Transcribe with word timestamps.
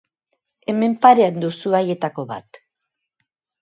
Hemen 0.73 0.95
parean 1.05 1.39
duzu 1.45 1.77
haietako 1.83 2.29
bat. 2.35 2.63